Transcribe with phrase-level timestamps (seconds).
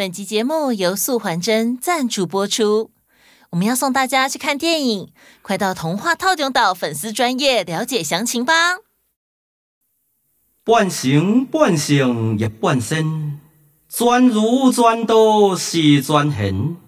[0.00, 2.90] 本集节目由素还真赞助播出。
[3.50, 5.12] 我们要送大家去看电影，
[5.42, 8.78] 快到童话套中岛粉丝专页了解详情吧。
[10.64, 13.38] 半醒半圣亦半仙，
[13.90, 16.78] 转如转道是转贤，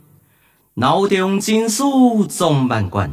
[0.76, 3.10] 脑中金书总万贯，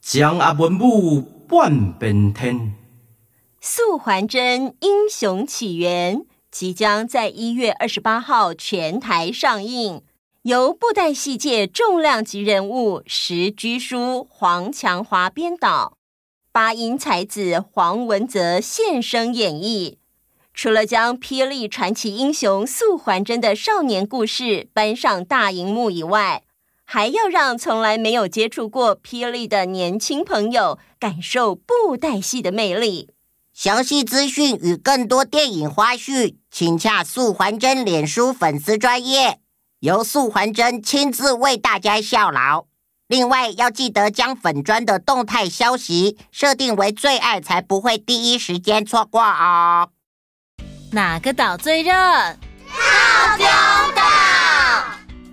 [0.00, 2.72] 将阿文武半边天。
[3.60, 10.02] 素还真英雄起源即将在一月二十八号全台上映，
[10.42, 15.98] 由布袋戏界重量级人物石居书、黄强华编导，
[16.50, 19.96] 八音才子黄文泽现声演绎。
[20.54, 26.42] 除了将霹雳传奇英雄素还真的少年故事搬上大荧幕以外，
[26.82, 33.10] 还要让从来没有接触过霹雳的年轻朋友感受布袋戏的魅力。
[33.52, 39.40] 详细资讯与更多电影花絮，请洽素还真脸书粉丝专页，
[39.80, 42.66] 由素还真亲自为大家效劳。
[43.06, 49.88] 另外，要记得将粉专的动态消息设定为最爱，才不会第一时间错过哦。
[50.92, 51.92] 哪个岛最热？
[51.92, 53.46] 套中
[53.94, 54.02] 岛。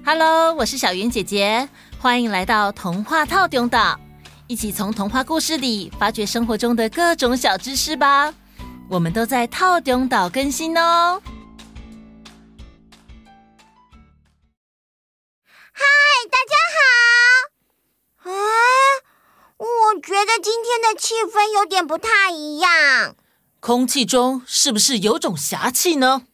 [0.05, 1.67] Hello，我是小云姐姐，
[1.99, 3.99] 欢迎来到童话套中岛。
[4.47, 8.33] 一起从童话故事里发掘生活中的各种小知识吧！
[8.87, 11.19] 我们都在套中岛更新哦。
[15.71, 15.83] 嗨，
[16.29, 16.55] 大家
[18.23, 18.29] 好！
[18.29, 18.33] 哎，
[19.57, 23.15] 我觉得今天的气氛有点不太一样。
[23.59, 26.27] 空气中是不是有种侠气呢？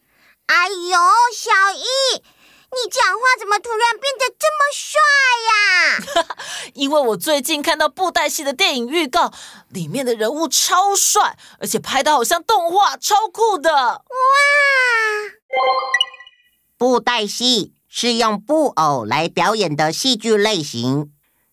[0.46, 0.98] 哎呦，
[1.34, 2.22] 小艺。
[2.74, 4.98] 你讲话怎么突然变得这么帅
[6.24, 6.34] 呀？
[6.72, 9.30] 因为我最近看到布袋戏的电影预告，
[9.68, 13.70] 里面的人物超帅，而且拍的好像动画，超酷的！
[13.70, 14.04] 哇！
[16.78, 21.12] 布袋戏是用布偶来表演的戏剧类型。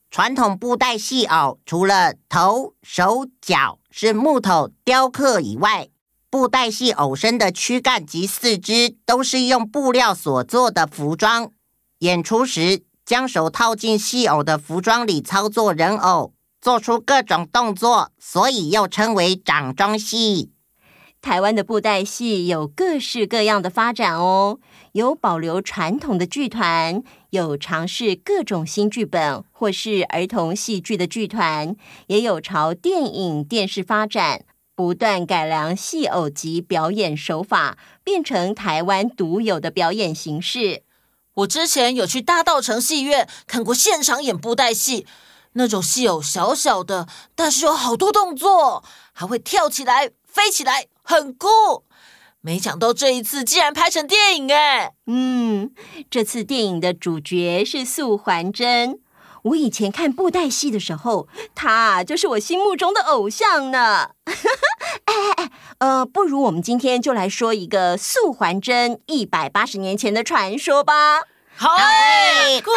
[0.10, 5.90] 传统布袋戏偶除了头、手、脚是木头雕刻以外，
[6.32, 11.52] 布袋戏偶身的躯干及四肢都是用布料所做的服装。
[12.00, 20.52] 演出时，将手套进戏偶的服装里操作人偶，做出各种动作，所以又称为掌中戏。
[21.20, 24.60] 台湾的布袋戏有各式各样的发展哦，
[24.92, 27.02] 有保留传统的剧团，
[27.32, 31.76] 有尝试各种新剧本或是儿童戏剧的剧团，
[32.06, 34.46] 也有朝电影、电视发展。
[34.80, 40.84] 不断改良戏偶及表演手法，变成台湾独有的表演形式。
[41.34, 45.06] 我之前有去大稻城戏院看过现场演布袋戏，
[45.52, 48.82] 那种戏偶小小的，但是有好多动作，
[49.12, 51.84] 还会跳起来、飞起来，很酷。
[52.40, 54.94] 没想到这一次竟然拍成电影哎！
[55.08, 55.72] 嗯，
[56.10, 59.02] 这次电影的主角是素还真。
[59.44, 64.12] 我以前看布袋戏的时候，他就是我心目中的偶像呢。
[65.80, 71.22] 呃，不如我们今天就来说一个素还真一百八十年前的传说吧。
[71.56, 72.72] 好哎，酷！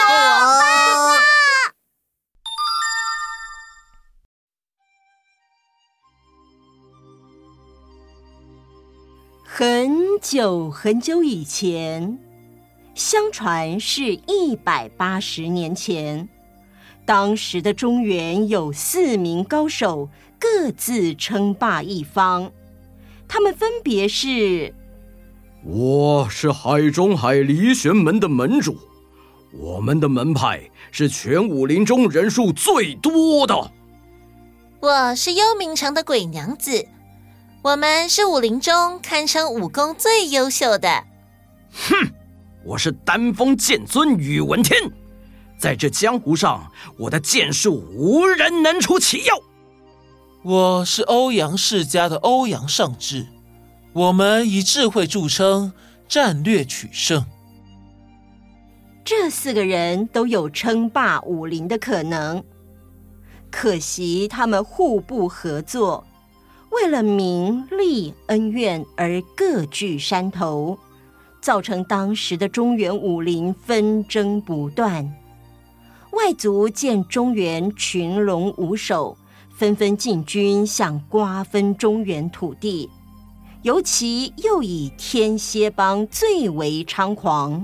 [9.44, 12.16] 很久很久以前，
[12.94, 16.28] 相传是一百八十年前。
[17.04, 20.08] 当时的中原有四名高手，
[20.38, 22.52] 各自称霸一方。
[23.32, 24.74] 他们分别是：
[25.64, 28.76] 我是海中海离玄门的门主，
[29.54, 30.60] 我们的门派
[30.90, 33.72] 是全武林中人数最多的。
[34.80, 36.86] 我是幽冥城的鬼娘子，
[37.62, 41.02] 我们是武林中堪称武功最优秀的。
[41.72, 42.12] 哼，
[42.66, 44.78] 我是丹峰剑尊宇文天。
[45.56, 49.42] 在这江湖上，我的剑术无人能出其右。
[50.44, 53.28] 我是欧阳世家的欧阳尚志，
[53.92, 55.72] 我们以智慧著称，
[56.08, 57.24] 战略取胜。
[59.04, 62.42] 这四个人都有称霸武林的可能，
[63.52, 66.04] 可惜他们互不合作，
[66.70, 70.76] 为了名利恩怨而各据山头，
[71.40, 75.08] 造成当时的中原武林纷争不断。
[76.10, 79.16] 外族见中原群龙无首，
[79.62, 82.90] 纷纷进军，想瓜分中原土地。
[83.62, 87.52] 尤其又以天蝎帮最为猖狂。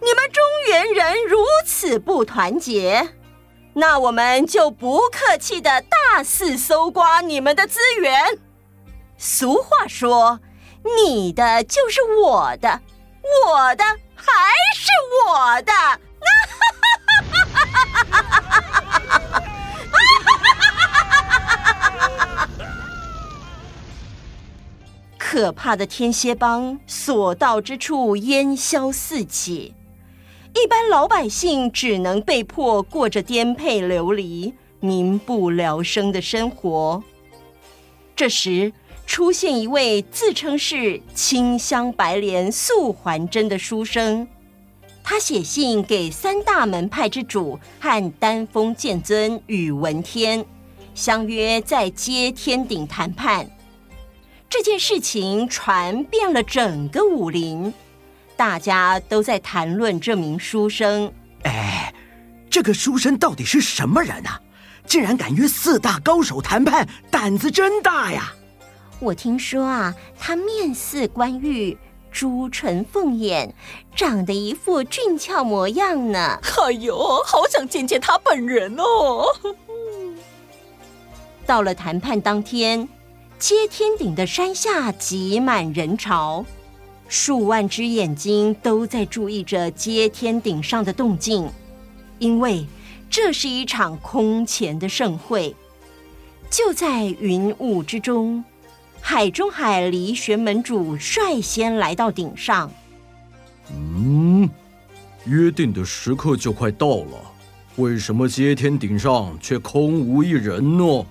[0.00, 1.36] 你们中原人如
[1.66, 3.06] 此不团结，
[3.74, 8.38] 那我们就不客气的大肆搜刮你们的资源。
[9.18, 10.40] 俗话说。
[11.04, 12.80] 你的就是我的，
[13.44, 13.84] 我的
[14.14, 14.32] 还
[14.74, 14.88] 是
[15.26, 15.72] 我的。
[25.18, 29.74] 可怕的天蝎帮所到之处烟消四起，
[30.54, 37.02] 一般老百姓只能被迫过着颠沛流离、民不聊生的生活。
[38.14, 38.72] 这时，
[39.04, 44.26] 出现一位自称是清香白莲素还真的书生，
[45.08, 50.44] 他写信给三大门派之主和丹峰剑尊宇文天，
[50.96, 53.48] 相约在接天顶谈判。
[54.50, 57.72] 这件事情传遍了整个武林，
[58.36, 61.12] 大家都在谈论这名书生。
[61.44, 61.94] 哎，
[62.50, 64.40] 这个书生到底是什么人啊？
[64.86, 68.34] 竟然敢约四大高手谈判，胆子真大呀！
[68.98, 71.78] 我听说啊，他面似冠玉，
[72.16, 73.54] 朱唇凤眼，
[73.94, 76.40] 长得一副俊俏模样呢。
[76.40, 76.96] 哎呦，
[77.26, 79.26] 好想见见他本人哦！
[81.44, 82.88] 到了谈判当天。
[83.38, 86.46] 接天顶的山下挤满人潮，
[87.06, 91.46] 数万只眼睛都在注意着接天顶上的动静，
[92.18, 92.66] 因为
[93.10, 95.54] 这是一场空前的盛会。
[96.48, 98.42] 就在云雾之中，
[99.08, 102.68] 海中海离玄门主率先来到顶上。
[103.70, 104.50] 嗯，
[105.26, 107.12] 约定的时刻就快到了，
[107.76, 111.06] 为什么接天顶上却空无一人呢？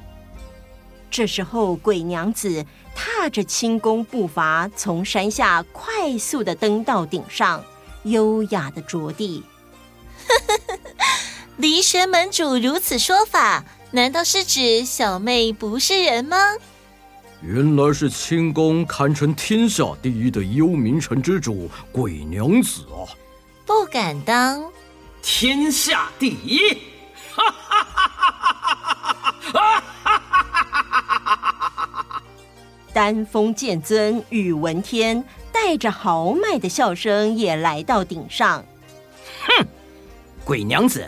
[1.10, 7.64] 这时候，鬼娘子踏着轻功步伐，从山下快速的登到顶上，
[8.04, 9.42] 优雅的着地。
[11.56, 16.38] 离玄门主如此说法，难道是指小妹不是人吗？
[17.48, 23.06] 原来是清宫堪称天下第一的幽冥城之主鬼娘子啊！
[23.68, 24.64] 不敢当，
[25.22, 26.58] 天下第一！
[27.36, 29.14] 哈哈哈
[29.54, 29.84] 哈哈
[32.10, 32.24] 哈！
[32.92, 38.66] 丹峰剑尊宇文天带着豪迈的笑声也来到顶上。
[39.46, 39.68] 哼，
[40.44, 41.08] 鬼娘子，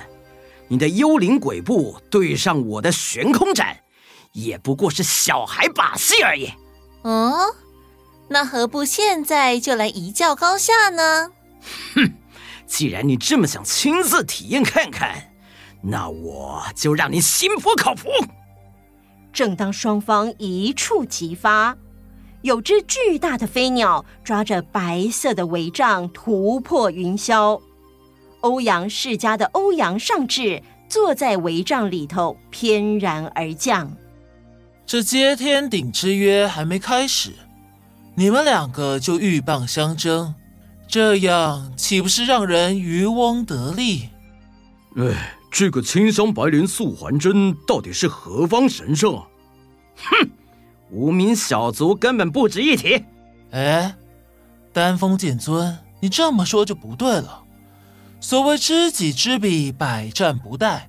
[0.68, 3.76] 你的幽灵鬼步对上我的悬空斩，
[4.38, 6.54] 也不过是小孩把戏而已。
[7.02, 7.56] 哦，
[8.28, 11.32] 那何不现在就来一较高下呢？
[11.96, 12.14] 哼，
[12.68, 15.32] 既然你这么想亲自体验看看，
[15.82, 18.10] 那我就让你心服口服。
[19.34, 21.76] 正当双方一触即发，
[22.44, 27.60] 有只巨大的飞鸟抓着白色的帷帐突破云霄。
[28.42, 33.92] 欧阳世家的欧阳尚志坐在帷帐里头，翩然而降。
[34.88, 37.34] 这接天鼎之约还没开始，
[38.16, 40.34] 你们两个就鹬蚌相争，
[40.88, 44.10] 这样岂不是让人渔翁得利？
[44.96, 45.34] 哎。
[45.50, 49.26] 这个清香白莲素还真到底是何方神圣啊？
[49.96, 50.30] 哼，
[50.92, 53.04] 无名小卒根本不值一提。
[53.52, 53.96] 哎，
[54.74, 57.44] 丹峰剑尊，你这么说就不对了。
[58.20, 60.82] 所谓知己知彼，百战不殆。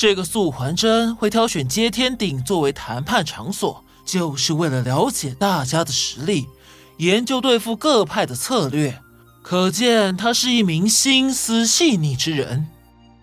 [0.00, 6.48] 这个素还真会挑选接天顶作为谈判场所，就是为了了解大家的实力，
[6.96, 8.98] 研究对付各派的策略。
[9.42, 12.66] 可见他是一名心思细腻之人。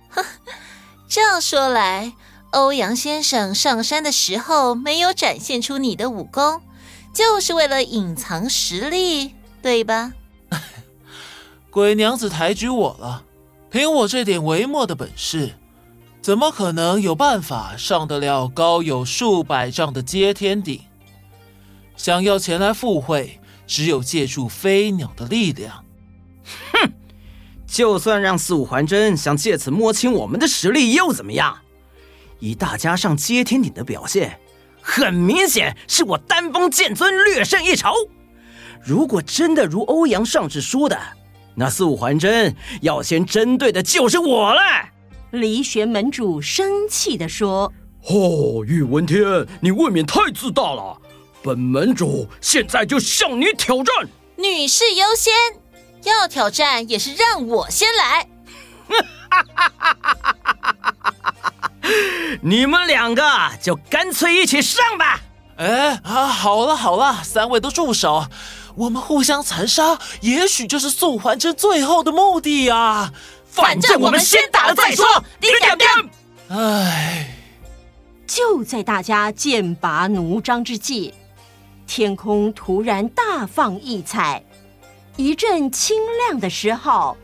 [0.10, 0.24] 哼。
[1.10, 2.13] 这样说来，
[2.51, 6.62] 欧阳先生上山的时候没有展现出你的武功，
[7.12, 10.13] 就是为了隐藏实力，对吧？
[11.72, 13.24] 鬼娘子抬举我了，
[13.72, 15.55] 凭我这点微末的本事，
[16.27, 20.81] 怎么可能有办法上得了高有数百丈的接天顶？
[21.96, 25.86] 想要前来赴会，只有借助飞鸟的力量。
[26.74, 26.91] 哼！
[27.65, 31.60] 就算让四五环真想借此摸清我们的实力，又怎么样？
[32.39, 34.38] 以大家上接天顶的表现，
[34.81, 37.93] 很明显是我丹峰剑尊略胜一筹。
[38.84, 41.00] 如果真的如欧阳尚志说的，
[41.55, 44.62] 那四五环真要先针对的就是我了。
[45.31, 47.72] 离玄门主生气地说
[48.10, 50.98] ：“哦，宇文天，你未免太自大了。
[51.43, 55.34] 本门主现在就向你挑战，女士优先。”
[56.03, 58.29] 要挑战也是让我先来，
[62.41, 63.24] 你们两个
[63.62, 65.19] 就干脆一起上吧。
[65.57, 68.25] 哎啊，好了好了，三位都住手，
[68.75, 73.13] 我们互相残杀，也许就是素还真最后的目的呀、啊。
[73.57, 75.03] 反正我们先打了再说，
[75.41, 75.89] 你点点。
[76.49, 77.35] 唉，
[78.27, 81.11] 就在大家剑拔弩张之际。
[81.87, 84.43] 天空突然大放异彩，
[85.15, 87.17] 一阵清亮的狮号，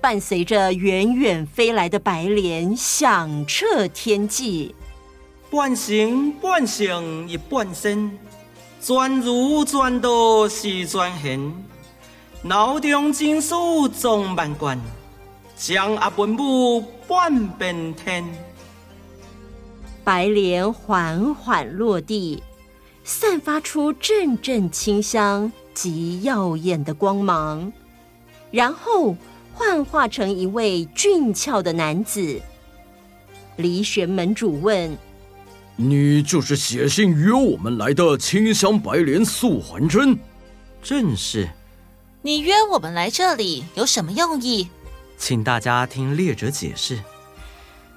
[0.00, 4.74] 伴随着远远飞来的白莲，响彻天际。
[5.50, 8.16] 半醒半醒一半身，
[8.80, 11.52] 转如转道是转贤，
[12.42, 14.78] 脑中经书总万贯，
[15.56, 18.24] 将阿文武半边天。
[20.02, 22.42] 白莲缓缓落地。
[23.06, 27.70] 散发出阵阵清香及耀眼的光芒，
[28.50, 29.14] 然后
[29.52, 32.40] 幻化成一位俊俏的男子。
[33.56, 34.96] 离玄门主问
[35.76, 40.18] ：“你就是写信约我们来的清香白莲素还真
[40.82, 41.46] ？”“正是。
[42.22, 44.66] ”“你约我们来这里有什么用意
[45.16, 46.98] ？”“请大家听列者解释。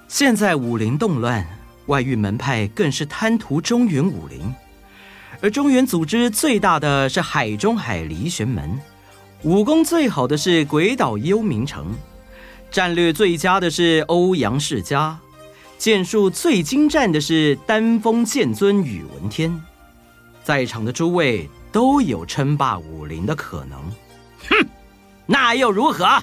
[0.07, 1.45] 现在武林动乱，
[1.87, 4.53] 外域门派更是贪图中原武林。”
[5.39, 8.79] 而中原组织最大的是海中海离玄门，
[9.43, 11.93] 武功最好的是鬼岛幽冥城，
[12.71, 15.19] 战略最佳的是欧阳世家，
[15.77, 19.61] 剑术最精湛的是丹峰剑尊宇文天。
[20.43, 23.79] 在场的诸位都有称霸武林的可能。
[24.49, 24.67] 哼，
[25.27, 26.17] 那又如何？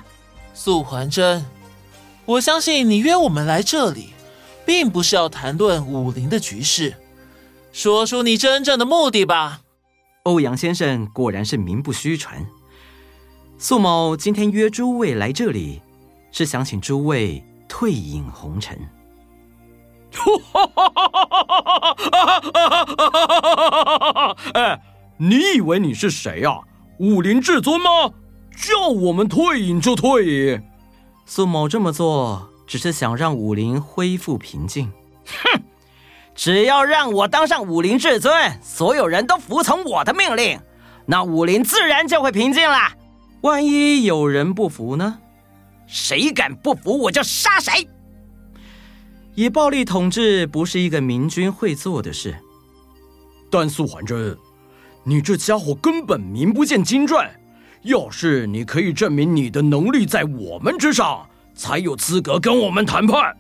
[0.55, 1.45] 素还真，
[2.25, 4.11] 我相信你约我们来这里，
[4.65, 6.95] 并不是要谈论武林的局势。
[7.73, 9.63] 说出你真正的目的吧。
[10.23, 12.47] 欧阳先生果然是名不虚传。
[13.59, 15.83] 素某今天约诸位来这里，
[16.31, 18.79] 是想请诸位退隐红尘。
[24.55, 24.81] 哎，
[25.17, 26.61] 你以为你是谁呀？
[26.99, 28.13] 武林至尊吗？
[28.57, 30.63] 叫我们退隐就退隐。
[31.27, 34.91] 苏某这么做，只是想让武林恢复平静。
[35.27, 35.63] 哼。
[36.37, 40.59] 只要让我当上武林至尊，所有人都服从我的命令，
[41.07, 42.77] 那武林自然就会平静了。
[43.43, 45.19] 万一有人不服呢？
[45.87, 47.87] 谁敢不服，我就杀谁。
[49.37, 52.37] 以暴力统治不是一个明君会做的事。
[53.49, 54.37] 但素还真，
[55.05, 57.31] 你这家伙根本名不见经传。
[57.85, 63.37] 要是你可以证明你的能力在我们之上，才有资格跟我们谈判。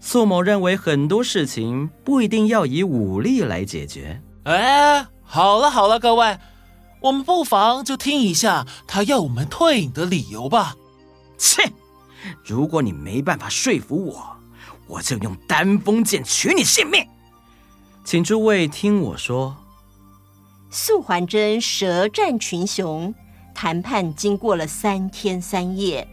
[0.00, 4.22] 素某认为很多事情不一定要以武力来解决。
[4.44, 6.38] 哎，好了好了，各位，
[7.00, 10.76] 我们不妨就听一下他要我们退隐的理由吧。
[11.36, 11.70] 切，
[12.44, 14.36] 如果你没办法说服我，
[14.86, 17.04] 我就用丹峰剑取你性命。
[18.04, 19.56] 请诸位听我说。
[20.70, 23.12] 素还真舌战群雄，
[23.60, 26.06] 谈判经过了三天三夜。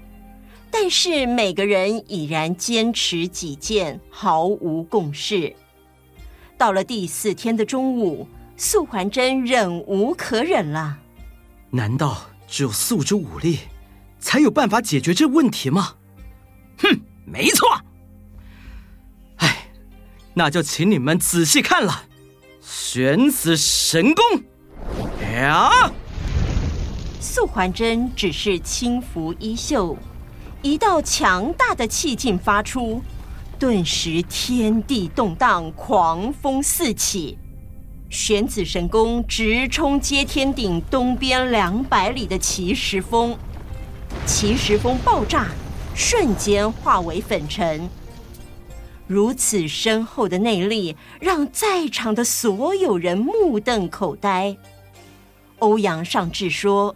[0.72, 5.56] 但是每个人已然坚持己见，毫无共识。
[6.58, 10.98] 到了第四天的中午，素还真忍无可忍了。
[11.70, 13.60] 难道只有素之武力，
[14.20, 15.94] 才有办法解决这问题吗？
[16.80, 17.70] 哼，没错。
[19.36, 19.68] 哎，
[20.34, 22.06] 那就请你们仔细看了，
[22.60, 24.44] 玄子神功。
[25.32, 25.70] 呀！
[27.26, 29.98] 素还真只是轻拂衣袖。
[30.62, 33.02] 一道强大的气劲发出，
[33.58, 37.38] 顿时天地动荡，狂风四起。
[38.10, 43.36] 玄子神功直冲接天顶东边两百里的奇石峰，
[44.28, 45.48] 奇石峰爆炸，
[45.96, 47.90] 瞬间化为粉尘。
[49.08, 54.56] 如此深厚的内力，让在场的所有人目瞪口呆。
[55.58, 56.96] 欧阳尚志说。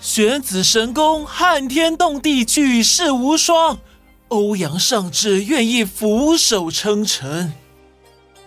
[0.00, 3.78] 玄子神功撼天动地，举世无双。
[4.28, 7.52] 欧阳尚志愿意俯首称臣。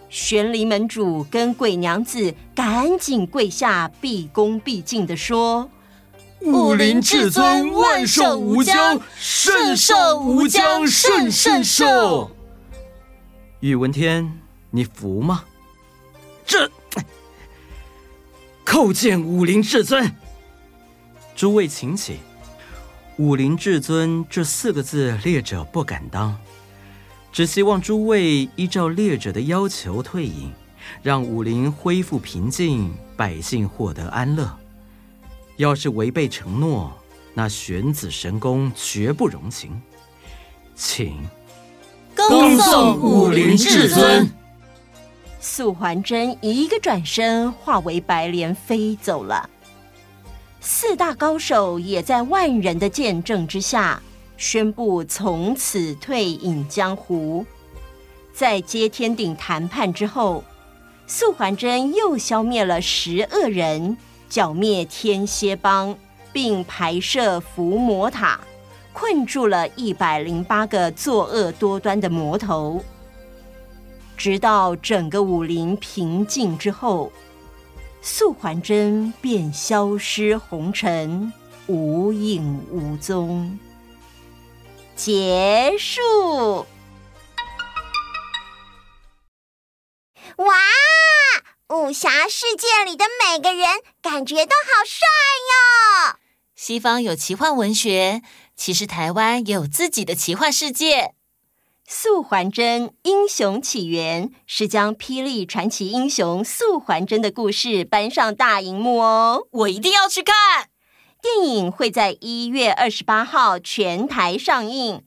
[0.09, 5.69] 玄离门主跟鬼娘子赶紧跪下，毕恭毕敬的说
[6.41, 12.31] ：“武林至尊万寿无疆，圣寿无疆，圣圣寿。”
[13.61, 14.39] 宇文天，
[14.71, 15.43] 你服吗？
[16.47, 16.69] 这
[18.65, 20.15] 叩见武林至尊。
[21.35, 22.17] 诸位请起，
[23.17, 26.37] 武林至尊这四个字，列者不敢当，
[27.31, 30.51] 只希望诸位依照列者的要求退隐，
[31.01, 34.57] 让武林恢复平静，百姓获得安乐。
[35.57, 36.95] 要是违背承诺，
[37.33, 39.81] 那玄子神功绝不容情。
[40.75, 41.17] 请
[42.15, 44.29] 恭送武林至尊。
[45.39, 49.49] 素还真一个转身，化为白莲飞走了。
[50.65, 54.01] 四大高手也在万人的见证之下，
[54.37, 57.45] 宣布从此退隐江湖。
[58.33, 60.41] 在接天顶谈判之后，
[61.05, 63.97] 素还真又消灭了十恶人，
[64.29, 65.93] 剿灭天蝎帮，
[66.31, 68.39] 并排设伏魔塔，
[68.93, 72.81] 困住了一百零八个作恶多端的魔头。
[74.15, 77.11] 直到整个武林平静之后，
[78.03, 81.31] 素还真便消失红尘，
[81.67, 83.57] 无影无踪。
[84.93, 86.67] 结束。
[90.35, 90.53] 哇！
[91.69, 93.65] 武侠世界里的每个人
[94.01, 95.07] 感觉都好帅
[95.49, 96.19] 哟。
[96.55, 98.21] 西方有奇幻文学，
[98.55, 101.15] 其实台湾也有自己的奇幻世界。
[101.87, 110.33] 素还真英雄起源是将霹雳传奇英雄素还真的故事搬上大荧幕哦，我一定要去看。
[111.21, 115.03] 电影会在一月二十八号全台上映。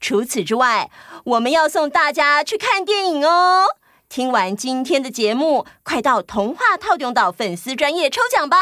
[0.00, 0.90] 除此之外，
[1.24, 3.66] 我们要送大家去看电影哦。
[4.08, 8.58] 听完今天的节目，快到童话套用岛粉丝专业抽奖吧！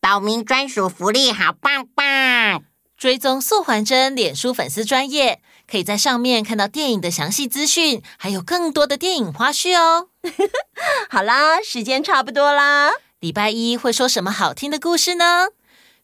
[0.00, 2.64] 岛民专属福利好棒棒！
[2.96, 5.40] 追踪素还真脸书粉丝专页，
[5.70, 10.08] 可以在上面看到电影的详细资讯，还有更多的电影花絮哦。
[11.08, 12.90] 好啦，时间差不多啦，
[13.20, 15.48] 礼拜一会说什么好听的故事呢？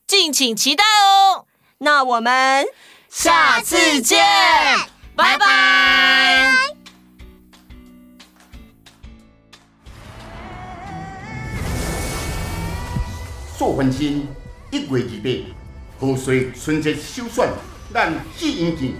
[0.06, 1.46] 敬请期待哦。
[1.78, 2.66] 那我们
[3.08, 4.24] 下次见，
[5.14, 6.54] 拜拜。
[13.56, 14.26] 素还真
[14.70, 15.30] 一月二八，
[15.98, 17.48] 贺岁春节首选，
[17.92, 18.92] 咱见一见。